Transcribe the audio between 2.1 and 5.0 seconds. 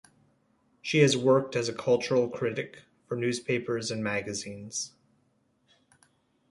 critic for newspapers and magazines.